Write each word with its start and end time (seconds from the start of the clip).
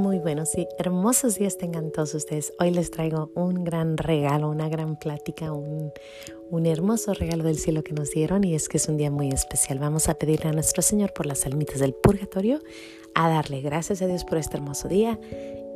Muy 0.00 0.18
buenos 0.18 0.56
y 0.56 0.66
hermosos 0.78 1.34
días 1.34 1.58
tengan 1.58 1.90
todos 1.90 2.14
ustedes. 2.14 2.54
Hoy 2.58 2.70
les 2.70 2.90
traigo 2.90 3.30
un 3.34 3.64
gran 3.64 3.98
regalo, 3.98 4.48
una 4.48 4.70
gran 4.70 4.98
plática, 4.98 5.52
un, 5.52 5.92
un, 6.48 6.64
hermoso 6.64 7.12
regalo 7.12 7.44
del 7.44 7.58
cielo 7.58 7.84
que 7.84 7.92
nos 7.92 8.10
dieron 8.10 8.42
y 8.42 8.54
es 8.54 8.70
que 8.70 8.78
es 8.78 8.88
un 8.88 8.96
día 8.96 9.10
muy 9.10 9.28
especial. 9.28 9.78
Vamos 9.78 10.08
a 10.08 10.14
pedirle 10.14 10.48
a 10.48 10.52
nuestro 10.52 10.80
Señor 10.80 11.12
por 11.12 11.26
las 11.26 11.44
almitas 11.44 11.80
del 11.80 11.92
purgatorio, 11.92 12.60
a 13.14 13.28
darle 13.28 13.60
gracias 13.60 14.00
a 14.00 14.06
Dios 14.06 14.24
por 14.24 14.38
este 14.38 14.56
hermoso 14.56 14.88
día 14.88 15.20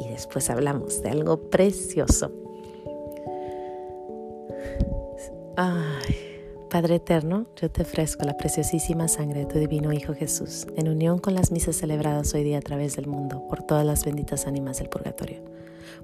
y 0.00 0.08
después 0.08 0.48
hablamos 0.48 1.02
de 1.02 1.10
algo 1.10 1.50
precioso. 1.50 2.32
Ay. 5.58 6.23
Padre 6.74 6.96
eterno, 6.96 7.46
yo 7.54 7.70
te 7.70 7.82
ofrezco 7.82 8.24
la 8.24 8.36
preciosísima 8.36 9.06
sangre 9.06 9.38
de 9.38 9.46
tu 9.46 9.60
divino 9.60 9.92
Hijo 9.92 10.12
Jesús, 10.12 10.66
en 10.74 10.88
unión 10.88 11.20
con 11.20 11.36
las 11.36 11.52
misas 11.52 11.76
celebradas 11.76 12.34
hoy 12.34 12.42
día 12.42 12.58
a 12.58 12.62
través 12.62 12.96
del 12.96 13.06
mundo, 13.06 13.46
por 13.48 13.62
todas 13.62 13.86
las 13.86 14.04
benditas 14.04 14.48
ánimas 14.48 14.78
del 14.78 14.88
purgatorio, 14.88 15.40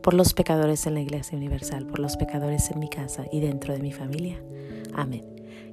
por 0.00 0.14
los 0.14 0.32
pecadores 0.32 0.86
en 0.86 0.94
la 0.94 1.00
Iglesia 1.00 1.36
Universal, 1.36 1.88
por 1.88 1.98
los 1.98 2.16
pecadores 2.16 2.70
en 2.70 2.78
mi 2.78 2.88
casa 2.88 3.24
y 3.32 3.40
dentro 3.40 3.74
de 3.74 3.80
mi 3.80 3.90
familia. 3.90 4.40
Amén. 4.94 5.24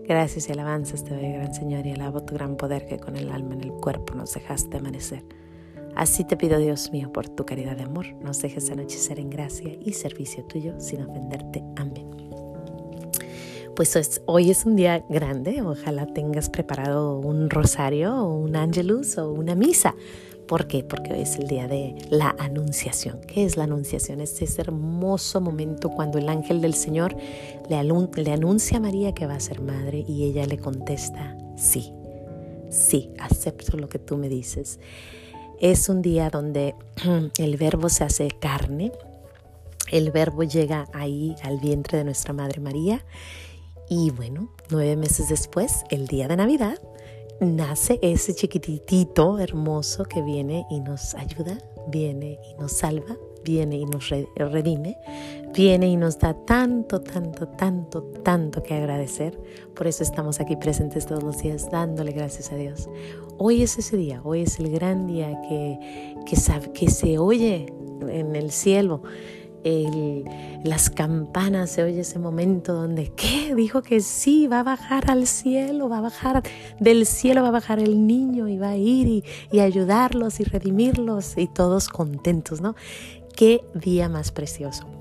Gracias 0.08 0.50
y 0.50 0.54
alabanzas 0.54 1.04
te 1.04 1.14
doy, 1.14 1.32
gran 1.32 1.54
Señor, 1.54 1.86
y 1.86 1.92
alabo 1.92 2.24
tu 2.24 2.34
gran 2.34 2.58
poder 2.58 2.88
que 2.88 2.98
con 2.98 3.18
el 3.18 3.30
alma 3.30 3.54
en 3.54 3.66
el 3.66 3.74
cuerpo 3.74 4.16
nos 4.16 4.34
dejaste 4.34 4.78
amanecer. 4.78 5.24
Así 5.96 6.24
te 6.24 6.38
pido, 6.38 6.58
Dios 6.58 6.92
mío, 6.92 7.14
por 7.14 7.30
tu 7.30 7.46
caridad 7.46 7.78
de 7.78 7.84
amor, 7.84 8.16
nos 8.24 8.42
dejes 8.42 8.72
anochecer 8.72 9.20
en 9.20 9.30
gracia 9.30 9.78
y 9.80 9.94
servicio 9.94 10.44
tuyo 10.46 10.74
sin 10.80 11.04
ofenderte. 11.04 11.64
Amén 11.76 12.27
pues 13.78 14.22
hoy 14.26 14.50
es 14.50 14.66
un 14.66 14.76
día 14.76 15.06
grande, 15.08 15.62
ojalá 15.62 16.08
tengas 16.08 16.50
preparado 16.50 17.20
un 17.20 17.48
rosario 17.48 18.12
o 18.16 18.34
un 18.34 18.56
ángelus 18.56 19.20
o 19.20 19.32
una 19.32 19.54
misa. 19.54 19.94
¿Por 20.48 20.66
qué? 20.66 20.84
Porque 20.84 21.14
hoy 21.14 21.22
es 21.22 21.36
el 21.36 21.48
día 21.48 21.68
de 21.68 21.94
la 22.10 22.36
anunciación. 22.40 23.22
¿Qué 23.28 23.46
es 23.46 23.56
la 23.56 23.66
anunciación? 23.66 24.20
Es 24.20 24.42
ese 24.42 24.62
hermoso 24.62 25.42
momento 25.42 25.92
cuando 25.92 26.18
el 26.18 26.28
ángel 26.28 26.60
del 26.60 26.74
Señor 26.74 27.16
le, 27.70 27.84
le 28.24 28.34
anuncia 28.34 28.78
a 28.78 28.82
María 28.82 29.14
que 29.14 29.28
va 29.28 29.36
a 29.36 29.40
ser 29.40 29.62
madre 29.62 30.04
y 30.08 30.24
ella 30.24 30.48
le 30.48 30.58
contesta, 30.58 31.38
sí, 31.56 31.94
sí, 32.72 33.12
acepto 33.20 33.78
lo 33.78 33.90
que 33.90 34.00
tú 34.00 34.18
me 34.18 34.28
dices. 34.28 34.80
Es 35.62 35.88
un 35.88 36.02
día 36.02 36.32
donde 36.32 36.74
el 37.38 37.58
verbo 37.58 37.90
se 37.90 38.06
hace 38.06 38.30
carne, 38.40 38.92
el 39.92 40.10
verbo 40.10 40.42
llega 40.42 40.88
ahí 40.94 41.36
al 41.44 41.60
vientre 41.60 42.00
de 42.00 42.06
nuestra 42.06 42.34
Madre 42.34 42.60
María 42.60 43.06
y 43.90 44.12
bueno, 44.12 44.50
nueve 44.70 44.96
meses 44.98 45.30
después, 45.30 45.84
el 45.90 46.08
día 46.08 46.28
de 46.28 46.36
Navidad, 46.36 46.78
nace 47.40 48.00
ese 48.02 48.34
chiquitito 48.34 49.40
hermoso 49.40 50.04
que 50.04 50.22
viene 50.22 50.66
y 50.70 50.82
nos 50.82 51.16
ayuda, 51.16 51.58
viene 51.88 52.40
y 52.44 52.60
nos 52.60 52.74
salva, 52.74 53.18
viene 53.46 53.78
y 53.78 53.86
nos 53.86 54.10
redime, 54.36 54.98
viene 55.54 55.88
y 55.88 55.96
nos 55.96 56.20
da 56.20 56.34
tanto, 56.46 57.00
tanto, 57.00 57.48
tanto, 57.48 58.04
tanto 58.24 58.62
que 58.62 58.74
agradecer. 58.74 59.40
Por 59.74 59.88
eso 59.88 60.04
estamos 60.04 60.42
aquí 60.42 60.58
presentes 60.58 61.06
todos 61.06 61.24
los 61.24 61.38
días 61.38 61.70
dándole 61.72 62.12
gracias 62.12 62.52
a 62.52 62.56
Dios. 62.56 62.90
Hoy 63.38 63.62
es 63.62 63.78
ese 63.78 63.96
día, 63.96 64.22
hoy 64.24 64.42
es 64.42 64.60
el 64.60 64.70
gran 64.70 65.08
día 65.08 65.40
que, 65.48 66.16
que, 66.26 66.36
sabe, 66.36 66.74
que 66.74 66.90
se 66.90 67.18
oye 67.20 67.74
en 68.10 68.36
el 68.36 68.52
cielo 68.52 69.02
las 70.64 70.90
campanas, 70.90 71.72
se 71.72 71.84
oye 71.84 72.02
ese 72.02 72.20
momento 72.20 72.74
donde, 72.74 73.12
¿qué? 73.16 73.54
Dijo 73.56 73.82
que 73.82 74.02
sí, 74.02 74.48
va 74.48 74.62
a 74.62 74.64
bajar 74.64 75.10
al 75.12 75.28
cielo, 75.28 75.90
va 75.90 76.00
a 76.00 76.02
bajar 76.02 76.44
del 76.80 77.06
cielo, 77.06 77.42
va 77.42 77.50
a 77.50 77.52
bajar 77.52 77.80
el 77.80 78.08
niño 78.08 78.48
y 78.48 78.58
va 78.58 78.70
a 78.70 78.78
ir 78.78 79.08
y, 79.08 79.24
y 79.52 79.60
ayudarlos 79.60 80.40
y 80.40 80.44
redimirlos 80.44 81.38
y 81.38 81.48
todos 81.48 81.90
contentos, 81.90 82.62
¿no? 82.62 82.76
Qué 83.36 83.62
día 83.74 84.10
más 84.10 84.32
precioso. 84.32 84.97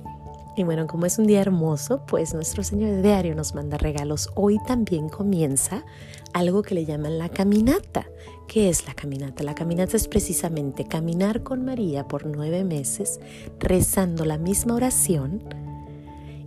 Y 0.56 0.64
bueno, 0.64 0.86
como 0.86 1.04
es 1.04 1.18
un 1.18 1.26
día 1.26 1.42
hermoso, 1.42 2.06
pues 2.06 2.32
nuestro 2.32 2.64
Señor 2.64 2.90
de 2.90 3.02
diario 3.02 3.34
nos 3.34 3.54
manda 3.54 3.76
regalos. 3.76 4.30
Hoy 4.34 4.58
también 4.66 5.10
comienza 5.10 5.84
algo 6.32 6.62
que 6.62 6.74
le 6.74 6.86
llaman 6.86 7.18
la 7.18 7.28
caminata. 7.28 8.06
¿Qué 8.48 8.70
es 8.70 8.86
la 8.86 8.94
caminata? 8.94 9.44
La 9.44 9.54
caminata 9.54 9.98
es 9.98 10.08
precisamente 10.08 10.86
caminar 10.86 11.42
con 11.42 11.62
María 11.62 12.08
por 12.08 12.24
nueve 12.24 12.64
meses, 12.64 13.20
rezando 13.60 14.24
la 14.24 14.38
misma 14.38 14.76
oración 14.76 15.44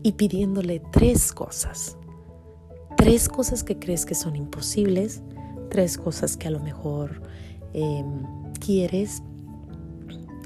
y 0.01 0.13
pidiéndole 0.13 0.81
tres 0.91 1.31
cosas. 1.31 1.95
Tres 2.97 3.29
cosas 3.29 3.63
que 3.63 3.77
crees 3.77 4.07
que 4.07 4.15
son 4.15 4.35
imposibles, 4.35 5.21
tres 5.69 5.99
cosas 5.99 6.35
que 6.35 6.47
a 6.47 6.51
lo 6.51 6.59
mejor 6.59 7.21
em, 7.73 8.23
quieres, 8.59 9.21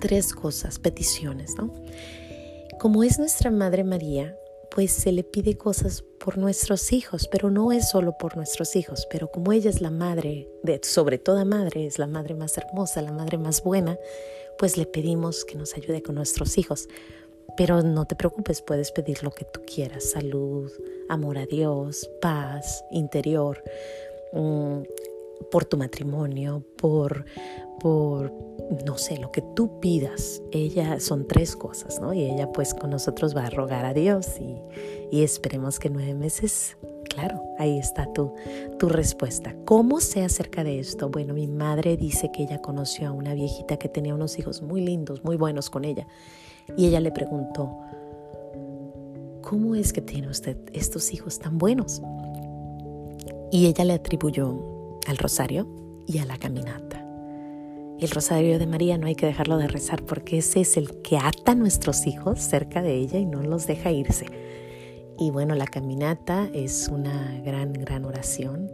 tres 0.02 0.34
cosas, 0.34 0.80
peticiones, 0.80 1.56
¿no? 1.58 1.74
Como 2.84 3.06
es 3.06 3.18
nuestra 3.18 3.50
Madre 3.50 3.86
María, 3.86 4.38
pues 4.70 4.92
se 4.92 5.14
le 5.14 5.24
pide 5.24 5.58
cosas 5.58 6.04
por 6.20 6.38
nuestros 6.38 6.92
hijos, 6.92 7.30
pero 7.30 7.50
no 7.50 7.72
es 7.72 7.88
solo 7.88 8.18
por 8.18 8.36
nuestros 8.36 8.76
hijos, 8.76 9.08
pero 9.10 9.32
como 9.32 9.54
ella 9.54 9.70
es 9.70 9.80
la 9.80 9.90
madre, 9.90 10.50
de, 10.64 10.82
sobre 10.84 11.18
toda 11.18 11.46
madre, 11.46 11.86
es 11.86 11.98
la 11.98 12.08
madre 12.08 12.36
más 12.36 12.58
hermosa, 12.58 13.02
la 13.02 13.14
madre 13.14 13.38
más 13.38 13.64
buena, 13.64 13.98
pues 14.58 14.76
le 14.76 14.86
pedimos 14.86 15.46
que 15.46 15.56
nos 15.56 15.76
ayude 15.76 16.04
con 16.04 16.16
nuestros 16.16 16.58
hijos. 16.58 16.90
Pero 17.56 17.84
no 17.84 18.04
te 18.04 18.18
preocupes, 18.18 18.62
puedes 18.62 18.92
pedir 18.92 19.24
lo 19.24 19.32
que 19.32 19.46
tú 19.46 19.62
quieras, 19.66 20.10
salud, 20.10 20.70
amor 21.08 21.38
a 21.38 21.46
Dios, 21.46 22.10
paz 22.22 22.84
interior, 22.92 23.64
mm, 24.34 24.82
por 25.44 25.66
tu 25.66 25.78
matrimonio, 25.78 26.64
por, 26.78 27.26
por, 27.80 28.34
no 28.86 28.98
sé, 28.98 29.18
lo 29.18 29.32
que 29.32 29.42
tú 29.56 29.80
pidas. 29.80 30.42
Ella 30.52 31.00
son 31.00 31.28
tres 31.28 31.56
cosas, 31.56 32.00
¿no? 32.00 32.14
Y 32.14 32.24
ella 32.24 32.52
pues 32.52 32.74
con 32.74 32.90
nosotros 32.90 33.36
va 33.36 33.46
a 33.46 33.50
rogar 33.50 33.86
a 33.86 33.94
Dios 33.94 34.28
y, 34.40 34.58
y 35.16 35.24
esperemos 35.24 35.80
que 35.80 35.90
nueve 35.90 36.14
meses, 36.14 36.78
claro, 37.10 37.44
ahí 37.60 37.78
está 37.78 38.12
tu, 38.14 38.34
tu 38.80 38.90
respuesta. 38.90 39.56
¿Cómo 39.66 40.00
sé 40.00 40.24
acerca 40.24 40.64
de 40.64 40.80
esto? 40.80 41.10
Bueno, 41.10 41.34
mi 41.34 41.48
madre 41.48 41.98
dice 41.98 42.32
que 42.32 42.44
ella 42.44 42.62
conoció 42.62 43.08
a 43.08 43.12
una 43.12 43.34
viejita 43.34 43.78
que 43.78 43.90
tenía 43.90 44.16
unos 44.16 44.40
hijos 44.40 44.62
muy 44.62 44.82
lindos, 44.82 45.24
muy 45.24 45.38
buenos 45.38 45.70
con 45.70 45.86
ella. 45.86 46.08
Y 46.78 46.88
ella 46.88 47.00
le 47.00 47.12
preguntó, 47.12 47.78
¿cómo 49.42 49.76
es 49.76 49.92
que 49.94 50.02
tiene 50.02 50.30
usted 50.30 50.58
estos 50.72 51.14
hijos 51.14 51.38
tan 51.40 51.58
buenos? 51.58 52.02
Y 53.52 53.68
ella 53.68 53.86
le 53.86 53.94
atribuyó 53.94 54.73
al 55.08 55.18
rosario 55.18 55.68
y 56.08 56.20
a 56.20 56.26
la 56.26 56.38
caminata. 56.38 57.04
El 58.00 58.10
rosario 58.10 58.60
de 58.60 58.68
María 58.68 58.98
no 58.98 59.08
hay 59.08 59.16
que 59.16 59.26
dejarlo 59.26 59.58
de 59.58 59.68
rezar 59.68 60.04
porque 60.04 60.40
ese 60.40 60.62
es 60.62 60.78
el 60.78 61.02
que 61.02 61.18
ata 61.18 61.54
a 61.54 61.56
nuestros 61.56 62.06
hijos 62.06 62.40
cerca 62.40 62.82
de 62.82 62.96
ella 62.96 63.20
y 63.20 63.26
no 63.26 63.42
los 63.42 63.68
deja 63.68 63.92
irse. 63.92 64.26
Y 65.18 65.30
bueno, 65.32 65.56
la 65.56 65.68
caminata 65.68 66.50
es 66.54 66.90
una 66.90 67.40
gran, 67.46 67.72
gran 67.74 68.04
oración. 68.04 68.72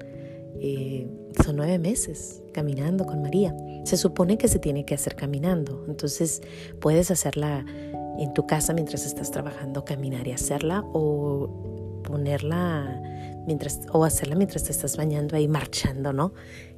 Eh, 0.62 1.08
son 1.44 1.58
nueve 1.58 1.78
meses 1.78 2.42
caminando 2.54 3.06
con 3.06 3.22
María. 3.22 3.56
Se 3.84 3.98
supone 3.98 4.38
que 4.38 4.48
se 4.48 4.58
tiene 4.58 4.86
que 4.86 4.96
hacer 4.96 5.16
caminando. 5.16 5.86
Entonces 5.88 6.42
puedes 6.80 7.12
hacerla 7.12 7.66
en 8.18 8.34
tu 8.34 8.48
casa 8.48 8.74
mientras 8.74 9.06
estás 9.06 9.32
trabajando, 9.32 9.86
caminar 9.86 10.28
y 10.28 10.32
hacerla 10.32 10.84
o 10.94 12.02
ponerla 12.04 13.02
mientras, 13.50 13.82
o 13.92 14.06
hacerla 14.06 14.36
mientras 14.36 14.64
te 14.64 14.72
estás 14.72 14.96
bañando 14.96 15.36
ahí 15.36 15.48
marchando, 15.48 16.14
¿no? 16.14 16.34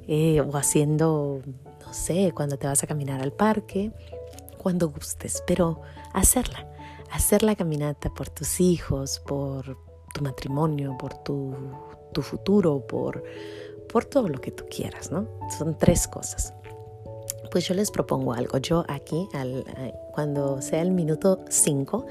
Eh, 0.08 0.40
o 0.40 0.56
haciendo, 0.56 1.42
no 1.84 1.92
sé, 1.92 2.32
cuando 2.34 2.56
te 2.56 2.66
vas 2.66 2.82
a 2.82 2.86
caminar 2.86 3.20
al 3.20 3.30
parque, 3.30 3.92
cuando 4.56 4.88
gustes, 4.88 5.44
pero 5.46 5.82
hacerla, 6.14 6.66
hacer 7.10 7.42
la 7.42 7.56
caminata 7.56 8.08
por 8.14 8.30
tus 8.30 8.58
hijos, 8.58 9.20
por 9.26 9.76
tu 10.14 10.22
matrimonio, 10.22 10.96
por 10.98 11.12
tu, 11.22 11.54
tu 12.14 12.22
futuro, 12.22 12.86
por, 12.86 13.22
por 13.92 14.06
todo 14.06 14.28
lo 14.28 14.40
que 14.40 14.50
tú 14.50 14.64
quieras, 14.70 15.12
¿no? 15.12 15.28
Son 15.58 15.76
tres 15.76 16.08
cosas. 16.08 16.54
Pues 17.52 17.68
yo 17.68 17.74
les 17.74 17.90
propongo 17.90 18.32
algo. 18.32 18.56
Yo 18.56 18.82
aquí, 18.88 19.28
al, 19.34 19.58
eh, 19.76 19.94
cuando 20.10 20.62
sea 20.62 20.80
el 20.80 20.90
minuto 20.90 21.44
5, 21.50 22.06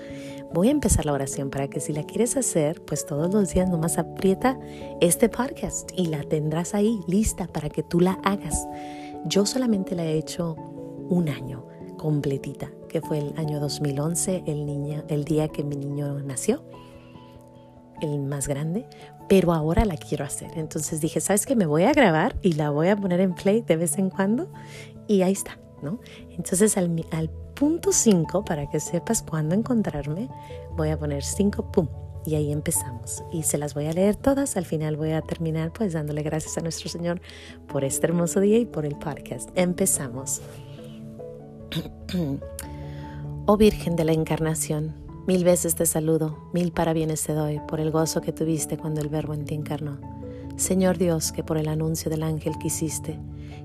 voy 0.54 0.68
a 0.68 0.72
empezar 0.72 1.08
la 1.08 1.14
oración 1.14 1.50
para 1.50 1.68
que 1.68 1.80
si 1.80 1.94
la 1.94 2.04
quieres 2.04 2.38
hacer, 2.38 2.80
pues 2.86 3.08
todos 3.08 3.34
los 3.34 3.52
días 3.52 3.68
nomás 3.68 3.98
aprieta 3.98 4.60
este 5.02 5.30
podcast 5.30 5.90
y 5.98 6.06
la 6.06 6.22
tendrás 6.22 6.76
ahí 6.76 7.00
lista 7.08 7.48
para 7.48 7.70
que 7.70 7.82
tú 7.82 8.00
la 8.00 8.20
hagas. 8.24 8.68
Yo 9.26 9.48
solamente 9.48 9.96
la 9.96 10.06
he 10.06 10.16
hecho 10.16 10.54
un 11.10 11.28
año 11.28 11.66
completita, 11.98 12.70
que 12.88 13.02
fue 13.02 13.18
el 13.18 13.34
año 13.38 13.60
2011, 13.60 14.44
el, 14.46 14.68
niño, 14.68 15.04
el 15.08 15.26
día 15.26 15.48
que 15.48 15.64
mi 15.64 15.76
niño 15.76 16.20
nació, 16.20 16.64
el 18.00 18.20
más 18.20 18.48
grande, 18.48 18.86
pero 19.28 19.54
ahora 19.54 19.86
la 19.86 19.98
quiero 19.98 20.24
hacer. 20.26 20.52
Entonces 20.56 21.02
dije, 21.02 21.20
¿sabes 21.20 21.46
qué? 21.46 21.56
Me 21.56 21.66
voy 21.66 21.84
a 21.84 21.94
grabar 21.94 22.36
y 22.42 22.54
la 22.54 22.70
voy 22.70 22.90
a 22.90 22.96
poner 22.96 23.22
en 23.22 23.34
play 23.34 23.62
de 23.62 23.78
vez 23.78 23.98
en 23.98 24.10
cuando 24.10 24.50
y 25.12 25.24
ahí 25.24 25.34
está, 25.34 25.60
¿no? 25.82 26.00
Entonces 26.30 26.78
al, 26.78 26.90
punto 27.56 27.92
5, 27.92 28.46
para 28.46 28.70
que 28.70 28.80
sepas 28.80 29.22
cuándo 29.22 29.54
encontrarme, 29.54 30.30
voy 30.76 30.90
a 30.90 30.98
poner 30.98 31.24
5, 31.24 31.72
pum, 31.72 31.88
y 32.26 32.36
ahí 32.36 32.52
empezamos. 32.52 33.24
Y 33.32 33.44
se 33.44 33.58
las 33.58 33.74
voy 33.74 33.88
a 33.88 33.94
leer 33.94 34.16
todas. 34.16 34.58
Al 34.58 34.66
final 34.66 34.96
voy 34.96 35.12
a 35.12 35.22
terminar 35.22 35.72
pues 35.74 35.94
dándole 35.94 36.24
gracias 36.24 36.58
a 36.58 36.62
nuestro 36.62 36.90
Señor 36.90 37.22
por 37.68 37.84
este 37.84 38.08
hermoso 38.08 38.40
día 38.40 38.58
y 38.58 38.66
por 38.66 38.86
el 38.86 38.96
podcast. 38.96 39.50
Empezamos. 39.56 40.42
Oh 43.48 43.58
Virgen 43.58 43.96
de 43.96 44.06
la 44.06 44.14
Encarnación, 44.14 44.94
mil 45.26 45.44
veces 45.44 45.74
te 45.74 45.88
saludo, 45.88 46.38
mil 46.54 46.72
parabienes 46.72 47.24
te 47.24 47.34
doy 47.34 47.60
por 47.68 47.80
el 47.80 47.90
gozo 47.90 48.22
que 48.22 48.32
tuviste 48.32 48.78
cuando 48.78 49.02
el 49.02 49.10
Verbo 49.10 49.34
en 49.34 49.46
ti 49.46 49.56
encarnó. 49.56 49.98
Señor 50.58 51.00
Dios, 51.00 51.32
que 51.32 51.44
por 51.44 51.58
el 51.58 51.68
anuncio 51.68 52.12
del 52.12 52.22
ángel 52.22 52.54
quisiste 52.60 53.20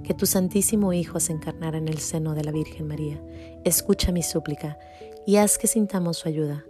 que 0.05 0.15
tu 0.15 0.27
Santísimo 0.27 0.93
Hijo 0.93 1.21
se 1.21 1.33
encarnara 1.33 1.79
en 1.79 1.89
el 1.89 1.99
seno 1.99 2.35
de 2.35 2.45
la 2.45 2.53
Virgen 2.53 2.87
María, 2.87 3.23
escucha 3.65 4.13
mi 4.13 4.23
súplica 4.23 4.79
y 5.27 5.37
haz 5.37 5.59
que 5.59 5.67
sintamos 5.67 6.19
su 6.19 6.29
ayuda, 6.29 6.65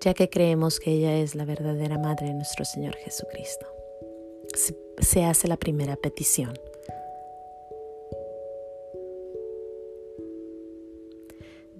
ya 0.00 0.14
que 0.14 0.28
creemos 0.28 0.80
que 0.80 0.92
ella 0.92 1.16
es 1.16 1.34
la 1.34 1.44
verdadera 1.44 1.98
Madre 1.98 2.28
de 2.28 2.34
nuestro 2.34 2.64
Señor 2.64 2.96
Jesucristo. 2.96 3.66
Se 4.98 5.24
hace 5.24 5.48
la 5.48 5.56
primera 5.56 5.96
petición. 5.96 6.54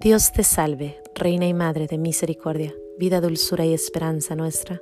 Dios 0.01 0.31
te 0.31 0.43
salve, 0.43 0.97
Reina 1.13 1.45
y 1.45 1.53
Madre 1.53 1.85
de 1.85 1.99
misericordia, 1.99 2.73
vida, 2.97 3.21
dulzura 3.21 3.65
y 3.65 3.73
esperanza 3.73 4.35
nuestra. 4.35 4.81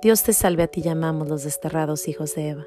Dios 0.00 0.22
te 0.22 0.32
salve, 0.32 0.62
a 0.62 0.68
ti 0.68 0.80
llamamos 0.80 1.28
los 1.28 1.44
desterrados 1.44 2.08
hijos 2.08 2.34
de 2.34 2.48
Eva. 2.48 2.66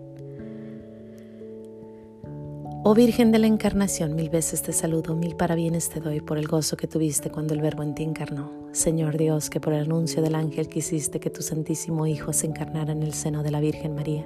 Oh 2.83 2.95
Virgen 2.95 3.31
de 3.31 3.37
la 3.37 3.45
Encarnación, 3.45 4.15
mil 4.15 4.31
veces 4.31 4.63
te 4.63 4.73
saludo, 4.73 5.15
mil 5.15 5.35
parabienes 5.35 5.89
te 5.89 5.99
doy 5.99 6.19
por 6.19 6.39
el 6.39 6.47
gozo 6.47 6.77
que 6.77 6.87
tuviste 6.87 7.29
cuando 7.29 7.53
el 7.53 7.61
Verbo 7.61 7.83
en 7.83 7.93
ti 7.93 8.01
encarnó. 8.01 8.51
Señor 8.71 9.19
Dios, 9.19 9.51
que 9.51 9.59
por 9.59 9.73
el 9.73 9.83
anuncio 9.83 10.23
del 10.23 10.33
ángel 10.33 10.67
quisiste 10.67 11.19
que 11.19 11.29
tu 11.29 11.43
Santísimo 11.43 12.07
Hijo 12.07 12.33
se 12.33 12.47
encarnara 12.47 12.91
en 12.91 13.03
el 13.03 13.13
seno 13.13 13.43
de 13.43 13.51
la 13.51 13.59
Virgen 13.59 13.93
María. 13.93 14.25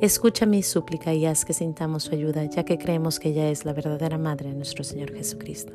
Escucha 0.00 0.46
mi 0.46 0.62
súplica 0.62 1.12
y 1.12 1.26
haz 1.26 1.44
que 1.44 1.54
sintamos 1.54 2.04
su 2.04 2.14
ayuda, 2.14 2.44
ya 2.44 2.64
que 2.64 2.78
creemos 2.78 3.18
que 3.18 3.30
ella 3.30 3.50
es 3.50 3.64
la 3.64 3.72
verdadera 3.72 4.16
Madre 4.16 4.50
de 4.50 4.54
nuestro 4.54 4.84
Señor 4.84 5.12
Jesucristo. 5.12 5.72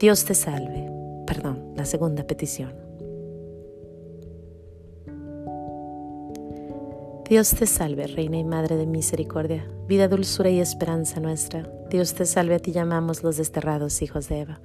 Dios 0.00 0.24
te 0.24 0.34
salve. 0.34 0.90
Perdón, 1.28 1.74
la 1.76 1.84
segunda 1.84 2.26
petición. 2.26 2.87
Dios 7.28 7.50
te 7.50 7.66
salve, 7.66 8.06
Reina 8.06 8.38
y 8.38 8.44
Madre 8.44 8.76
de 8.76 8.86
Misericordia, 8.86 9.70
vida, 9.86 10.08
dulzura 10.08 10.48
y 10.48 10.60
esperanza 10.60 11.20
nuestra. 11.20 11.70
Dios 11.90 12.14
te 12.14 12.24
salve, 12.24 12.54
a 12.54 12.58
ti 12.58 12.72
llamamos 12.72 13.22
los 13.22 13.36
desterrados 13.36 14.00
hijos 14.00 14.30
de 14.30 14.40
Eva. 14.40 14.62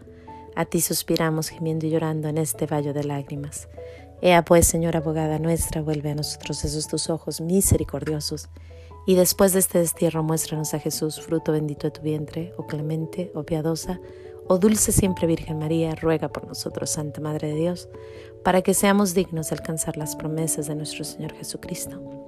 A 0.55 0.63
ti 0.63 0.79
suspiramos 0.79 1.49
gimiendo 1.49 1.85
y 1.85 1.89
llorando 1.89 2.29
en 2.29 2.37
este 2.37 2.65
valle 2.65 2.93
de 2.93 3.03
lágrimas. 3.03 3.67
Ea 4.21 4.45
pues, 4.45 4.65
Señora 4.65 4.99
abogada 4.99 5.39
nuestra, 5.39 5.81
vuelve 5.81 6.11
a 6.11 6.15
nosotros 6.15 6.63
esos 6.63 6.87
tus 6.87 7.09
ojos 7.09 7.41
misericordiosos. 7.41 8.47
Y 9.05 9.15
después 9.15 9.51
de 9.51 9.59
este 9.59 9.79
destierro 9.79 10.23
muéstranos 10.23 10.73
a 10.73 10.79
Jesús, 10.79 11.19
fruto 11.19 11.51
bendito 11.51 11.87
de 11.87 11.91
tu 11.91 12.01
vientre, 12.01 12.53
oh 12.55 12.65
clemente, 12.65 13.33
oh 13.35 13.43
piadosa, 13.43 13.99
oh 14.47 14.57
dulce 14.57 14.93
siempre 14.93 15.27
Virgen 15.27 15.59
María, 15.59 15.95
ruega 15.95 16.29
por 16.29 16.47
nosotros, 16.47 16.91
Santa 16.91 17.19
Madre 17.19 17.49
de 17.49 17.55
Dios, 17.55 17.89
para 18.41 18.61
que 18.61 18.73
seamos 18.73 19.13
dignos 19.13 19.49
de 19.49 19.57
alcanzar 19.57 19.97
las 19.97 20.15
promesas 20.15 20.67
de 20.67 20.75
nuestro 20.75 21.03
Señor 21.03 21.33
Jesucristo. 21.33 22.23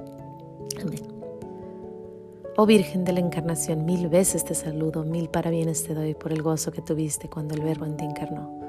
Oh 2.58 2.66
Virgen 2.66 3.04
de 3.04 3.12
la 3.12 3.20
Encarnación, 3.20 3.84
mil 3.86 4.08
veces 4.08 4.46
te 4.46 4.56
saludo, 4.56 5.04
mil 5.04 5.28
parabienes 5.28 5.84
te 5.84 5.94
doy 5.94 6.14
por 6.14 6.32
el 6.32 6.42
gozo 6.42 6.72
que 6.72 6.82
tuviste 6.82 7.30
cuando 7.30 7.54
el 7.54 7.62
Verbo 7.62 7.86
en 7.86 7.98
ti 7.98 8.06
encarnó. 8.06 8.60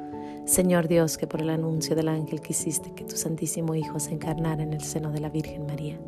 Señor 0.44 0.88
Dios, 0.88 1.17
que 1.17 1.26
por 1.26 1.41
el 1.41 1.50
anuncio 1.50 1.94
del 1.94 2.08
ángel 2.08 2.41
quisiste 2.41 2.93
que 2.94 3.05
tu 3.05 3.17
Santísimo 3.17 3.75
Hijo 3.75 4.00
se 4.00 4.12
encarnara 4.12 4.62
en 4.62 4.73
el 4.73 4.82
seno 4.82 5.12
de 5.12 5.20
la 5.20 5.29
Virgen 5.29 5.67
María. 5.67 6.00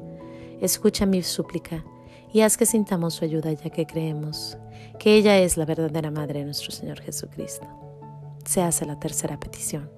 Escucha 0.61 1.07
mi 1.07 1.23
súplica 1.23 1.85
y 2.33 2.41
haz 2.41 2.57
que 2.57 2.67
sintamos 2.67 3.15
su 3.15 3.25
ayuda 3.25 3.53
ya 3.53 3.71
que 3.71 3.87
creemos 3.87 4.59
que 4.99 5.15
ella 5.15 5.39
es 5.39 5.57
la 5.57 5.65
verdadera 5.65 6.11
Madre 6.11 6.41
de 6.41 6.47
nuestro 6.47 6.73
Señor 6.73 7.01
Jesucristo. 7.01 7.67
Se 8.45 8.61
hace 8.61 8.87
la 8.87 8.99
tercera 8.99 9.39
petición. 9.39 9.98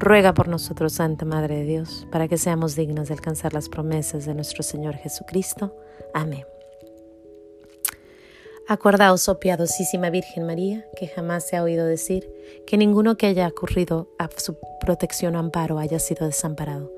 Ruega 0.00 0.32
por 0.32 0.48
nosotros, 0.48 0.94
Santa 0.94 1.26
Madre 1.26 1.56
de 1.56 1.64
Dios, 1.64 2.06
para 2.10 2.26
que 2.26 2.38
seamos 2.38 2.74
dignos 2.74 3.08
de 3.08 3.14
alcanzar 3.14 3.52
las 3.52 3.68
promesas 3.68 4.24
de 4.24 4.34
nuestro 4.34 4.62
Señor 4.62 4.94
Jesucristo. 4.94 5.76
Amén. 6.14 6.46
Acordaos, 8.66 9.28
oh 9.28 9.38
piadosísima 9.38 10.08
Virgen 10.08 10.46
María, 10.46 10.86
que 10.96 11.06
jamás 11.06 11.46
se 11.46 11.58
ha 11.58 11.62
oído 11.62 11.84
decir 11.84 12.32
que 12.66 12.78
ninguno 12.78 13.18
que 13.18 13.26
haya 13.26 13.46
ocurrido 13.46 14.08
a 14.18 14.30
su 14.34 14.56
protección 14.80 15.36
o 15.36 15.38
amparo 15.38 15.78
haya 15.78 15.98
sido 15.98 16.24
desamparado. 16.24 16.90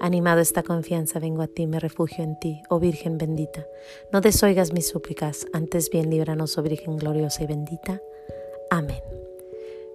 Animado 0.00 0.40
esta 0.40 0.64
confianza, 0.64 1.20
vengo 1.20 1.42
a 1.42 1.46
ti, 1.46 1.68
me 1.68 1.78
refugio 1.78 2.24
en 2.24 2.40
ti, 2.40 2.62
oh 2.70 2.80
Virgen 2.80 3.18
bendita. 3.18 3.64
No 4.12 4.20
desoigas 4.20 4.72
mis 4.72 4.88
súplicas, 4.88 5.46
antes 5.52 5.90
bien 5.90 6.10
líbranos, 6.10 6.58
oh 6.58 6.62
Virgen 6.62 6.96
gloriosa 6.96 7.44
y 7.44 7.46
bendita. 7.46 8.02
Amén. 8.68 9.17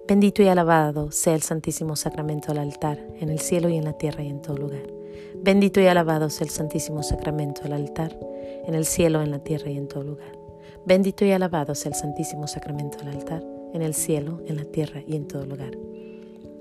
Bendito 0.06 0.42
y 0.42 0.48
alabado 0.48 1.10
sea 1.10 1.34
el 1.34 1.40
Santísimo 1.40 1.96
Sacramento 1.96 2.48
del 2.48 2.58
altar, 2.58 2.98
en 3.20 3.30
el 3.30 3.38
cielo 3.38 3.70
y 3.70 3.78
en 3.78 3.84
la 3.84 3.94
tierra 3.94 4.22
y 4.22 4.28
en 4.28 4.42
todo 4.42 4.58
lugar. 4.58 4.82
Bendito 5.36 5.80
y 5.80 5.86
alabado 5.86 6.28
sea 6.28 6.44
el 6.44 6.50
Santísimo 6.50 7.02
Sacramento 7.02 7.62
del 7.62 7.72
altar, 7.72 8.14
en 8.66 8.74
el 8.74 8.84
cielo, 8.84 9.22
en 9.22 9.30
la 9.30 9.38
tierra 9.38 9.70
y 9.70 9.78
en 9.78 9.88
todo 9.88 10.02
lugar. 10.04 10.36
Bendito 10.84 11.24
y 11.24 11.32
alabado 11.32 11.74
sea 11.74 11.90
el 11.92 11.96
Santísimo 11.96 12.46
Sacramento 12.46 12.98
del 12.98 13.08
altar, 13.08 13.42
en 13.72 13.80
el 13.80 13.94
cielo, 13.94 14.42
en 14.46 14.56
la 14.56 14.64
tierra 14.64 15.00
y 15.06 15.16
en 15.16 15.26
todo 15.26 15.46
lugar. 15.46 15.70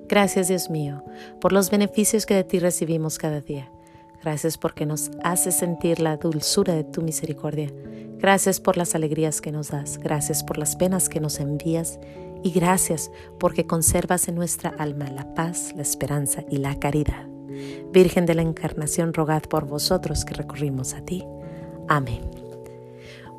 Gracias 0.07 0.47
Dios 0.47 0.69
mío 0.69 1.03
por 1.41 1.51
los 1.51 1.69
beneficios 1.69 2.25
que 2.25 2.35
de 2.35 2.45
ti 2.45 2.59
recibimos 2.59 3.17
cada 3.17 3.41
día. 3.41 3.69
Gracias 4.21 4.57
porque 4.57 4.85
nos 4.85 5.11
haces 5.21 5.55
sentir 5.55 5.99
la 5.99 6.15
dulzura 6.15 6.73
de 6.75 6.85
tu 6.85 7.01
misericordia. 7.01 7.69
Gracias 8.23 8.61
por 8.61 8.77
las 8.77 8.95
alegrías 8.95 9.41
que 9.41 9.51
nos 9.51 9.67
das. 9.67 9.97
Gracias 9.97 10.45
por 10.45 10.57
las 10.57 10.77
penas 10.77 11.09
que 11.09 11.19
nos 11.19 11.41
envías. 11.41 11.99
Y 12.41 12.51
gracias 12.51 13.11
porque 13.37 13.67
conservas 13.67 14.29
en 14.29 14.35
nuestra 14.35 14.69
alma 14.79 15.09
la 15.09 15.33
paz, 15.33 15.73
la 15.75 15.81
esperanza 15.81 16.45
y 16.49 16.55
la 16.55 16.79
caridad. 16.79 17.27
Virgen 17.91 18.25
de 18.25 18.35
la 18.35 18.41
Encarnación, 18.41 19.13
rogad 19.13 19.41
por 19.41 19.65
vosotros 19.65 20.23
que 20.23 20.35
recurrimos 20.35 20.93
a 20.93 21.01
ti. 21.01 21.25
Amén. 21.89 22.21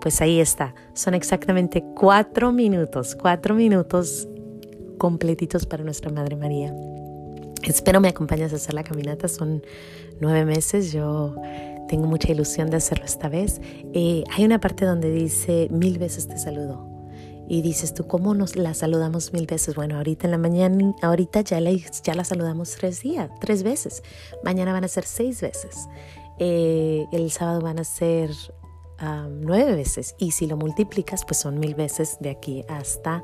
Pues 0.03 0.21
ahí 0.21 0.39
está, 0.39 0.75
son 0.93 1.15
exactamente 1.15 1.83
cuatro 1.97 2.53
minutos, 2.53 3.17
cuatro 3.17 3.55
minutos 3.55 4.29
completitos 4.99 5.65
para 5.65 5.83
nuestra 5.83 6.13
Madre 6.13 6.37
María. 6.37 6.75
Espero 7.63 8.03
me 8.03 8.09
acompañes 8.09 8.53
a 8.53 8.57
hacer 8.57 8.75
la 8.75 8.85
caminata, 8.85 9.29
son 9.29 9.63
nueve 10.21 10.45
meses, 10.45 10.93
yo 10.93 11.35
tengo 11.89 12.07
mucha 12.07 12.33
ilusión 12.33 12.71
de 12.71 12.77
hacerlo 12.77 13.05
esta 13.05 13.29
vez. 13.29 13.61
Eh, 13.93 14.25
hay 14.35 14.45
una 14.45 14.61
parte 14.61 14.85
donde 14.85 15.11
dice, 15.11 15.69
mil 15.71 15.99
veces 15.99 16.29
te 16.29 16.39
saludo. 16.39 16.89
Y 17.47 17.61
dices 17.61 17.93
tú, 17.93 18.07
¿cómo 18.07 18.35
nos 18.35 18.57
la 18.57 18.73
saludamos 18.73 19.33
mil 19.35 19.47
veces? 19.47 19.75
Bueno, 19.75 19.97
ahorita 19.97 20.27
en 20.27 20.31
la 20.31 20.39
mañana, 20.39 20.95
ahorita 21.03 21.43
ya 21.43 21.61
la, 21.61 21.71
ya 21.73 22.15
la 22.15 22.25
saludamos 22.25 22.75
tres 22.77 23.03
días, 23.03 23.31
tres 23.41 23.63
veces. 23.63 24.03
Mañana 24.43 24.73
van 24.73 24.85
a 24.85 24.89
ser 24.89 25.05
seis 25.05 25.43
veces. 25.43 25.89
Eh, 26.39 27.05
el 27.13 27.31
sábado 27.31 27.61
van 27.61 27.79
a 27.79 27.85
ser 27.85 28.31
nueve 29.29 29.75
veces. 29.75 30.15
Y 30.19 30.31
si 30.31 30.47
lo 30.47 30.57
multiplicas, 30.57 31.25
pues 31.27 31.39
son 31.39 31.61
mil 31.61 31.75
veces 31.75 32.17
de 32.21 32.31
aquí 32.31 32.65
hasta 32.69 33.23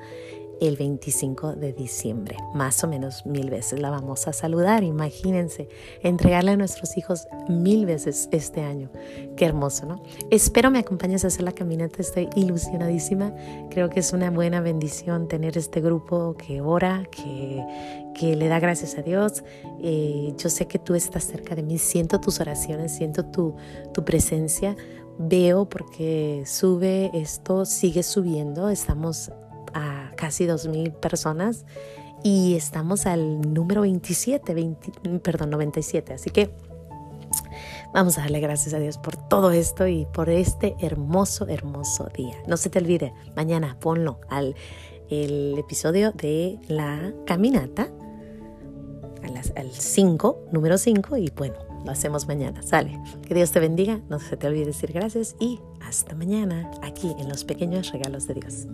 el 0.60 0.76
25 0.76 1.54
de 1.54 1.72
diciembre. 1.72 2.36
Más 2.54 2.84
o 2.84 2.88
menos 2.88 3.24
mil 3.26 3.50
veces 3.50 3.80
la 3.80 3.90
vamos 3.90 4.28
a 4.28 4.32
saludar. 4.32 4.84
Imagínense, 4.84 5.68
entregarle 6.02 6.52
a 6.52 6.56
nuestros 6.56 6.96
hijos 6.96 7.26
mil 7.48 7.86
veces 7.86 8.28
este 8.30 8.62
año. 8.62 8.90
Qué 9.36 9.46
hermoso, 9.46 9.86
¿no? 9.86 10.02
Espero 10.30 10.70
me 10.70 10.78
acompañes 10.78 11.24
a 11.24 11.28
hacer 11.28 11.42
la 11.42 11.52
caminata. 11.52 11.96
Estoy 11.98 12.28
ilusionadísima. 12.36 13.34
Creo 13.70 13.90
que 13.90 14.00
es 14.00 14.12
una 14.12 14.30
buena 14.30 14.60
bendición 14.60 15.28
tener 15.28 15.56
este 15.56 15.80
grupo 15.80 16.36
que 16.36 16.60
ora, 16.60 17.04
que, 17.10 17.64
que 18.14 18.36
le 18.36 18.48
da 18.48 18.60
gracias 18.60 18.98
a 18.98 19.02
Dios. 19.02 19.42
Eh, 19.82 20.34
yo 20.36 20.50
sé 20.50 20.66
que 20.66 20.78
tú 20.78 20.94
estás 20.94 21.24
cerca 21.24 21.54
de 21.54 21.62
mí. 21.62 21.78
Siento 21.78 22.20
tus 22.20 22.40
oraciones, 22.40 22.92
siento 22.92 23.24
tu, 23.24 23.56
tu 23.92 24.04
presencia 24.04 24.76
veo 25.22 25.68
porque 25.68 26.44
sube 26.46 27.10
esto, 27.12 27.66
sigue 27.66 28.02
subiendo, 28.02 28.70
estamos 28.70 29.30
a 29.74 30.12
casi 30.16 30.46
2.000 30.46 30.92
personas 30.92 31.64
y 32.22 32.54
estamos 32.54 33.06
al 33.06 33.52
número 33.54 33.82
27, 33.82 34.76
perdón, 35.22 35.50
97. 35.50 36.14
Así 36.14 36.30
que 36.30 36.50
vamos 37.94 38.18
a 38.18 38.22
darle 38.22 38.40
gracias 38.40 38.74
a 38.74 38.78
Dios 38.78 38.98
por 38.98 39.16
todo 39.16 39.50
esto 39.50 39.86
y 39.86 40.06
por 40.12 40.28
este 40.28 40.76
hermoso, 40.80 41.48
hermoso 41.48 42.08
día. 42.14 42.36
No 42.46 42.56
se 42.56 42.70
te 42.70 42.78
olvide, 42.78 43.14
mañana 43.36 43.76
ponlo 43.80 44.20
al 44.28 44.54
episodio 45.08 46.12
de 46.12 46.58
la 46.68 47.12
caminata 47.26 47.88
al 49.56 49.70
5, 49.72 50.48
número 50.52 50.78
5 50.78 51.16
y 51.16 51.30
bueno, 51.36 51.54
lo 51.84 51.90
hacemos 51.90 52.26
mañana. 52.26 52.62
Sale. 52.62 53.00
Que 53.26 53.34
Dios 53.34 53.50
te 53.52 53.60
bendiga, 53.60 54.00
no 54.08 54.18
se 54.18 54.36
te 54.36 54.46
olvide 54.46 54.66
decir 54.66 54.92
gracias 54.92 55.36
y 55.38 55.60
hasta 55.80 56.14
mañana 56.14 56.70
aquí 56.82 57.14
en 57.18 57.28
los 57.28 57.44
pequeños 57.44 57.92
regalos 57.92 58.26
de 58.26 58.34
Dios. 58.34 58.66